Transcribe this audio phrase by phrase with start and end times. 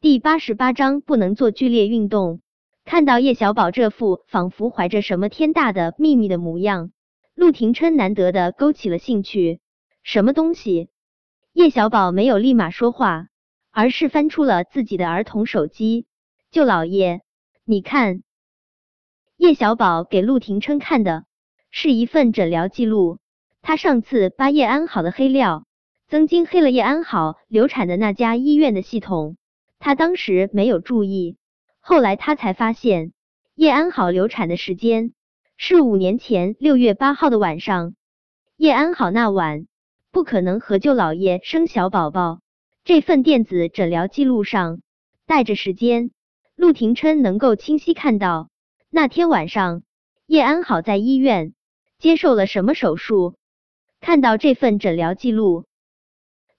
[0.00, 2.40] 第八十八章不能做剧烈运动。
[2.84, 6.92] 看到叶小宝这副仿佛怀着什么天大的秘密的模样，
[7.34, 9.58] 陆廷琛难得的勾起了兴趣。
[10.04, 10.88] 什么东西？
[11.52, 13.26] 叶小宝没有立马说话，
[13.72, 16.06] 而是翻出了自己的儿童手机。
[16.52, 17.22] 舅老爷，
[17.64, 18.22] 你看。
[19.36, 21.24] 叶小宝给陆廷琛看的
[21.72, 23.18] 是一份诊疗记录，
[23.62, 25.66] 他上次扒叶安好的黑料，
[26.06, 29.36] 曾经黑了叶安好流产的那家医院的系统。
[29.78, 31.36] 他当时没有注意，
[31.80, 33.12] 后来他才发现
[33.54, 35.12] 叶安好流产的时间
[35.56, 37.94] 是五年前六月八号的晚上。
[38.56, 39.66] 叶安好那晚
[40.10, 42.40] 不可能和舅老爷生小宝宝。
[42.84, 44.80] 这份电子诊疗记录上
[45.26, 46.10] 带着时间，
[46.56, 48.48] 陆廷琛能够清晰看到
[48.90, 49.82] 那天晚上
[50.26, 51.54] 叶安好在医院
[51.98, 53.36] 接受了什么手术。
[54.00, 55.66] 看到这份诊疗记录，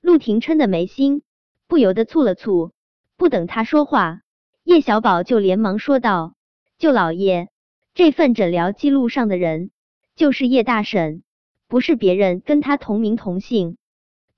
[0.01, 1.23] 陆廷琛的眉心
[1.67, 2.71] 不由得蹙了蹙。
[3.19, 4.21] 不等他说话，
[4.63, 6.35] 叶小宝就连忙说道
[6.79, 7.49] ：“舅老爷，
[7.93, 9.71] 这份诊疗记录上的人
[10.15, 11.21] 就是叶大婶，
[11.67, 13.75] 不是别人，跟他同名同姓。”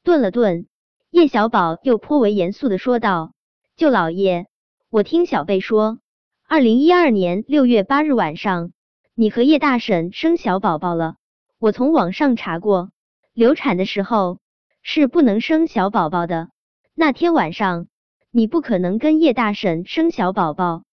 [0.01, 0.65] 顿了顿，
[1.11, 3.33] 叶小宝又颇为严肃的说道
[3.77, 4.47] ：“舅老爷，
[4.89, 5.99] 我听小贝说，
[6.47, 8.71] 二零一二年六月八日晚上，
[9.13, 11.17] 你和叶大婶生小宝宝了。
[11.59, 12.89] 我从网上查过，
[13.31, 14.39] 流产的时候
[14.81, 16.49] 是不能生小宝宝的。
[16.95, 17.85] 那天晚上。”
[18.33, 20.83] 你不可能跟叶大婶生小宝宝。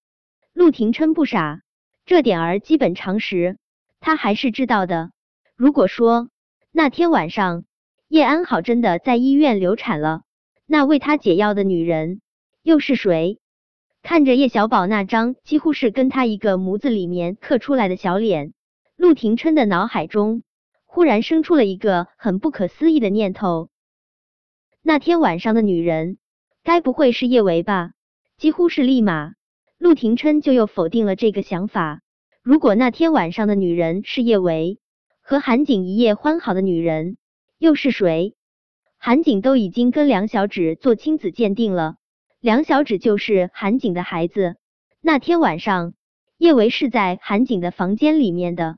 [0.53, 1.61] 陆廷琛不傻，
[2.05, 3.59] 这点儿基本常识
[4.01, 5.13] 他还是知道的。
[5.55, 6.31] 如果说
[6.73, 7.63] 那天晚上
[8.09, 10.23] 叶安好真的在医院流产了，
[10.67, 12.21] 那为他解药的女人
[12.65, 13.39] 又是谁？
[14.03, 18.53] 看着叶小宝那张几乎是跟他一个模子里面刻出来的小脸，
[18.97, 20.43] 陆廷琛的脑海中
[20.87, 23.69] 忽然生出了一个很不可思议的念头：
[24.83, 26.19] 那天晚上的女人。
[26.69, 27.93] 该不会是叶维吧？
[28.37, 29.33] 几乎是立马，
[29.79, 32.03] 陆廷琛就又否定了这个想法。
[32.43, 34.79] 如果那天晚上的女人是叶维，
[35.23, 37.17] 和韩景一夜欢好的女人
[37.57, 38.35] 又是谁？
[38.99, 41.97] 韩景都已经跟梁小芷做亲子鉴定了，
[42.39, 44.57] 梁小芷就是韩景的孩子。
[45.01, 45.95] 那天晚上，
[46.37, 48.77] 叶维是在韩景的房间里面的。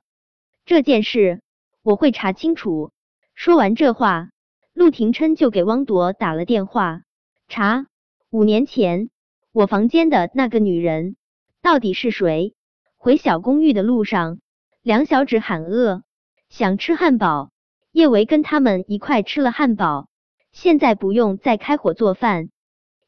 [0.65, 1.43] 这件事
[1.83, 2.93] 我会查清楚。
[3.35, 4.29] 说完这话，
[4.75, 7.03] 陆廷琛就给汪铎打了电话。
[7.51, 7.89] 查
[8.31, 9.11] 五年前
[9.51, 11.17] 我房间的那个女人
[11.61, 12.55] 到底是谁？
[12.97, 14.39] 回小公寓的路上，
[14.83, 16.05] 梁小芷喊饿，
[16.49, 17.51] 想吃汉堡。
[17.91, 20.09] 叶维跟他们一块吃了汉堡，
[20.53, 22.51] 现在不用再开火做饭。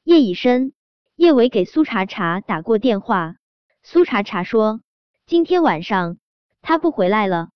[0.02, 0.72] 夜已深，
[1.14, 3.36] 叶维给苏茶茶打过电话，
[3.84, 4.80] 苏茶茶说
[5.24, 6.16] 今天晚上
[6.62, 7.50] 他不回来了。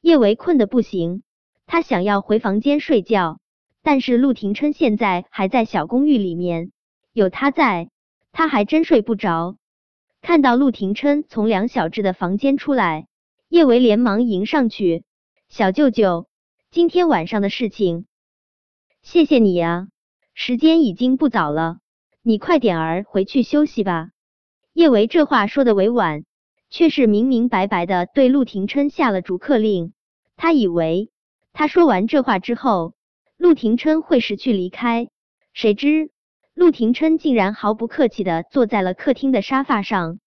[0.00, 1.24] 叶维困得不行，
[1.66, 3.40] 他想要回房间睡觉。
[3.82, 6.70] 但是陆廷琛现在还在小公寓里面，
[7.12, 7.88] 有他在，
[8.30, 9.56] 他还真睡不着。
[10.20, 13.06] 看到陆廷琛从梁小志的房间出来，
[13.48, 15.04] 叶维连忙迎上去
[15.48, 16.28] ：“小舅舅，
[16.70, 18.04] 今天晚上的事情，
[19.00, 19.88] 谢谢你啊！
[20.34, 21.78] 时间已经不早了，
[22.22, 24.10] 你快点儿回去休息吧。”
[24.74, 26.24] 叶维这话说的委婉，
[26.68, 29.94] 却是明明白白的对陆廷琛下了逐客令。
[30.36, 31.10] 他以为
[31.54, 32.92] 他说完这话之后。
[33.40, 35.08] 陆廷琛会识趣离开，
[35.54, 36.10] 谁知
[36.52, 40.18] 陆廷琛竟然毫不客气的坐在了客厅的沙发上。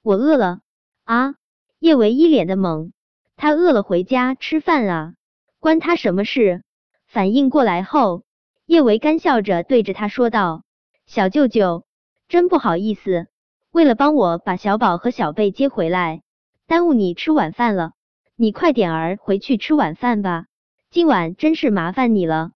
[0.00, 0.60] 我饿了
[1.02, 1.34] 啊！
[1.80, 2.92] 叶维一脸的懵，
[3.34, 5.14] 他饿了回家吃饭啊，
[5.58, 6.62] 关他什么事？
[7.08, 8.22] 反应过来后，
[8.64, 10.62] 叶维干笑着对着他说道
[11.04, 11.84] ：“小舅舅，
[12.28, 13.26] 真不好意思，
[13.72, 16.22] 为了帮我把小宝和小贝接回来，
[16.68, 17.90] 耽误你吃晚饭了。
[18.36, 20.44] 你快点儿回去吃晚饭吧。”
[20.92, 22.52] 今晚真是麻烦你了，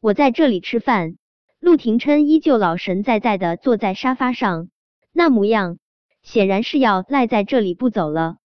[0.00, 1.18] 我在这里吃饭。
[1.60, 4.70] 陆廷琛依旧老神在在的坐在沙发上，
[5.12, 5.76] 那模样
[6.22, 8.38] 显然是要赖在这里不走了。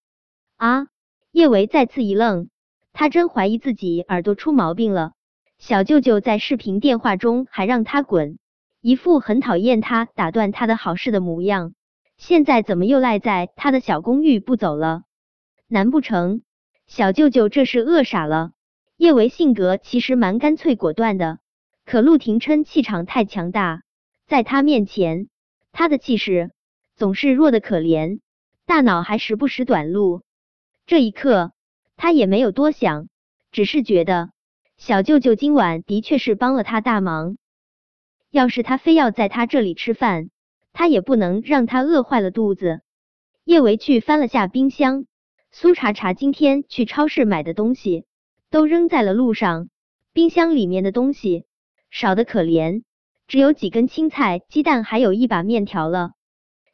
[0.58, 0.88] 啊！
[1.30, 2.50] 叶维再次一愣，
[2.92, 5.12] 他真怀疑自己耳朵出毛病了。
[5.56, 8.38] 小舅舅在视频电话中还让他滚，
[8.82, 11.72] 一副很讨厌他打断他的好事的模样，
[12.18, 15.04] 现在怎么又赖在他的小公寓不走了？
[15.68, 16.42] 难不成
[16.86, 18.52] 小舅舅这是饿傻了？
[19.02, 21.40] 叶维性格其实蛮干脆果断的，
[21.84, 23.82] 可陆廷琛气场太强大，
[24.28, 25.28] 在他面前，
[25.72, 26.52] 他的气势
[26.94, 28.20] 总是弱的可怜，
[28.64, 30.22] 大脑还时不时短路。
[30.86, 31.50] 这一刻，
[31.96, 33.08] 他也没有多想，
[33.50, 34.30] 只是觉得
[34.76, 37.38] 小舅舅今晚的确是帮了他大忙。
[38.30, 40.30] 要是他非要在他这里吃饭，
[40.72, 42.82] 他也不能让他饿坏了肚子。
[43.42, 45.06] 叶维去翻了下冰箱，
[45.50, 48.04] 苏茶茶今天去超市买的东西。
[48.52, 49.70] 都扔在了路上，
[50.12, 51.46] 冰箱里面的东西
[51.90, 52.82] 少的可怜，
[53.26, 56.12] 只有几根青菜、鸡蛋，还有一把面条了。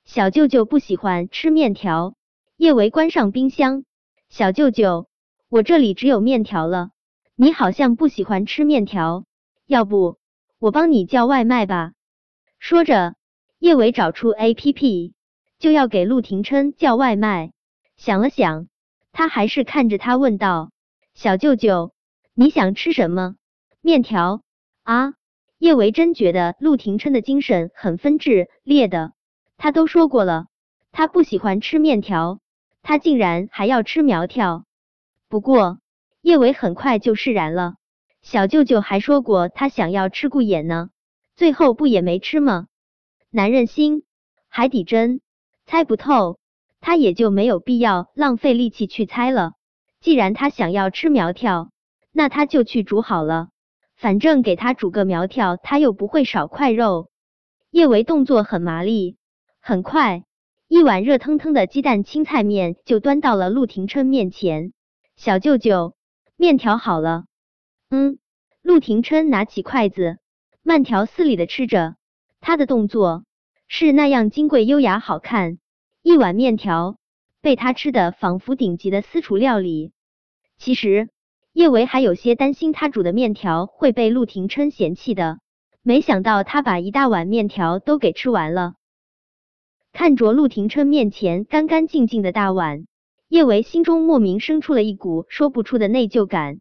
[0.05, 2.17] 小舅舅不喜欢吃面条。
[2.57, 3.85] 叶维关上冰箱，
[4.29, 5.07] 小舅舅，
[5.49, 6.91] 我这里只有面条了。
[7.37, 9.25] 你好像不喜欢吃面条，
[9.65, 10.19] 要不
[10.59, 11.93] 我帮你叫外卖吧？
[12.59, 13.15] 说着，
[13.61, 15.15] 叶维找出 A P P，
[15.61, 17.53] 就要给陆廷琛叫外卖。
[17.97, 18.67] 想了想，
[19.13, 20.73] 他还是看着他问道
[21.21, 21.93] ：“小舅舅，
[22.33, 23.35] 你想吃什么？
[23.81, 24.43] 面条
[24.85, 25.15] 啊？”
[25.59, 29.15] 叶维真觉得陆廷琛的精神很分治裂的。
[29.57, 30.47] 他都说过了，
[30.93, 32.39] 他不喜欢吃面条，
[32.85, 34.65] 他竟然还要吃苗条。
[35.29, 35.81] 不过。
[36.21, 37.75] 叶伟很快就释然了，
[38.23, 40.91] 小舅舅还说过他想要吃顾眼呢，
[41.35, 42.69] 最后不也没吃吗？
[43.31, 44.05] 男人心，
[44.49, 45.21] 海底针，
[45.67, 46.39] 猜不透，
[46.81, 49.55] 他也就没有必要浪费力气去猜了。
[50.01, 51.71] 既然他想要吃苗条，
[52.13, 53.49] 那他就去煮好了，
[53.97, 57.11] 反正给他煮个苗条，他又不会少块肉。
[57.71, 59.17] 叶维动作很麻利，
[59.61, 60.25] 很快，
[60.69, 64.73] 一碗热腾腾的鸡蛋青菜面就端到了陆廷琛面前，
[65.17, 65.95] 小舅舅。
[66.37, 67.25] 面条好了，
[67.91, 68.21] 嗯，
[68.63, 70.19] 陆廷琛拿起筷子，
[70.63, 71.97] 慢条斯理的吃着，
[72.41, 73.25] 他的动作
[73.67, 75.59] 是那样金贵优雅好看。
[76.01, 76.98] 一碗面条
[77.41, 79.93] 被他吃的仿佛顶级的私厨料理。
[80.57, 81.09] 其实
[81.53, 85.39] 叶维还有些担心他煮的面条会被陆廷琛嫌弃的，
[85.83, 88.75] 没想到他把一大碗面条都给吃完了。
[89.93, 92.87] 看着陆廷琛面前干干净净的大碗。
[93.29, 96.61] 叶维心中莫名生出了一股说不出的内疚感。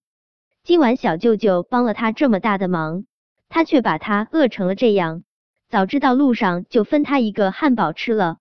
[0.63, 3.06] 今晚小舅舅帮了他这么大的忙，
[3.47, 5.24] 他却把他饿成了这样。
[5.69, 8.38] 早知道路上就分他一个汉堡吃了。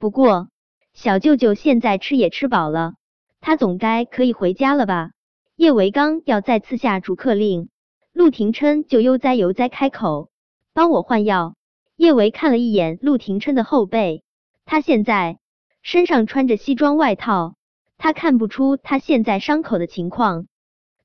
[0.00, 0.48] 不过
[0.92, 2.94] 小舅舅现在吃也吃饱了，
[3.40, 5.10] 他总该可以回家了吧？
[5.56, 7.68] 叶维刚要再次下逐客令，
[8.12, 10.30] 陆廷琛就悠哉悠哉开口
[10.74, 11.54] ：“帮我换药。”
[11.96, 14.24] 叶维看了一眼陆廷琛的后背，
[14.64, 15.38] 他现在。
[15.84, 17.56] 身上穿着西装外套，
[17.98, 20.46] 他看不出他现在伤口的情况。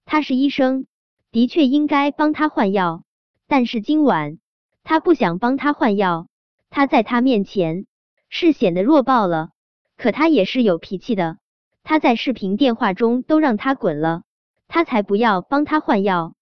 [0.05, 0.85] 他是医生，
[1.31, 3.01] 的确应该帮他换药，
[3.47, 4.37] 但是今晚
[4.83, 6.27] 他不想帮他换药。
[6.69, 7.87] 他在他面前
[8.29, 9.49] 是显得弱爆了，
[9.97, 11.37] 可他也是有脾气的。
[11.83, 14.23] 他在视频电话中都让他滚了，
[14.67, 16.35] 他才不要帮他换药。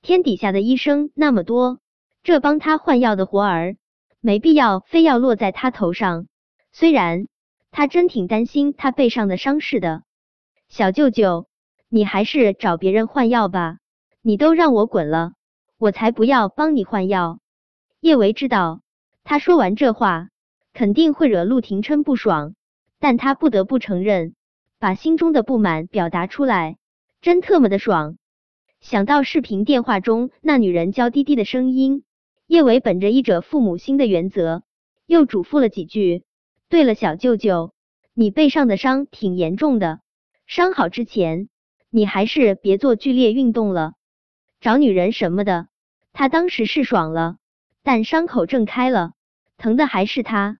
[0.00, 1.80] 天底下的医生那么多，
[2.22, 3.76] 这帮他换药的活儿
[4.20, 6.26] 没必要非要落在他头上。
[6.72, 7.26] 虽然。
[7.74, 10.02] 他真挺担心他背上的伤势的，
[10.68, 11.46] 小舅舅，
[11.88, 13.78] 你还是找别人换药吧。
[14.20, 15.32] 你都让我滚了，
[15.78, 17.38] 我才不要帮你换药。
[17.98, 18.82] 叶维知道，
[19.24, 20.28] 他说完这话
[20.74, 22.54] 肯定会惹陆廷琛不爽，
[23.02, 24.36] 但他不得不承认，
[24.78, 26.76] 把心中的不满表达出来，
[27.20, 28.16] 真特么的爽。
[28.78, 32.04] 想到视频电话中那女人娇滴滴的声音，
[32.46, 34.62] 叶维本着医者父母心的原则，
[35.04, 36.22] 又嘱咐了几句。
[36.68, 37.72] 对了，小舅舅，
[38.14, 39.98] 你背上的伤挺严重的，
[40.46, 41.48] 伤好之前，
[41.90, 43.94] 你还是别做剧烈运动了，
[44.60, 45.66] 找女人什么的。
[46.12, 47.38] 他当时是爽了，
[47.82, 49.14] 但伤口正开了，
[49.58, 50.58] 疼的还是他。